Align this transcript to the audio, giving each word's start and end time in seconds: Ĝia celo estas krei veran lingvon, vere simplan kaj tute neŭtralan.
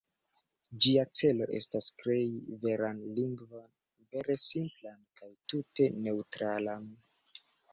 Ĝia 0.83 1.01
celo 1.19 1.47
estas 1.57 1.89
krei 1.99 2.31
veran 2.65 3.03
lingvon, 3.21 3.67
vere 4.15 4.39
simplan 4.47 4.99
kaj 5.21 5.31
tute 5.55 5.91
neŭtralan. 6.07 6.91